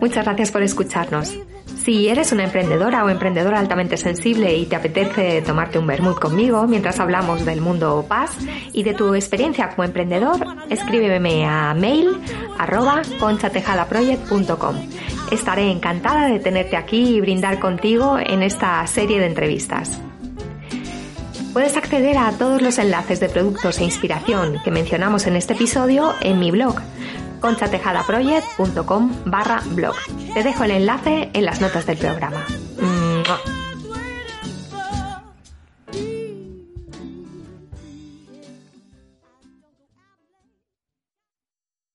[0.00, 1.34] Muchas gracias por escucharnos.
[1.82, 6.66] Si eres una emprendedora o emprendedor altamente sensible y te apetece tomarte un vermut conmigo
[6.66, 8.36] mientras hablamos del mundo paz
[8.72, 12.20] y de tu experiencia como emprendedor, escríbeme a mail
[12.58, 14.76] arroba conchatejadaproject.com.
[15.32, 20.00] Estaré encantada de tenerte aquí y brindar contigo en esta serie de entrevistas.
[21.58, 26.14] Puedes acceder a todos los enlaces de productos e inspiración que mencionamos en este episodio
[26.20, 26.76] en mi blog
[27.40, 29.96] conchatejadaproject.com barra blog.
[30.34, 32.46] Te dejo el enlace en las notas del programa.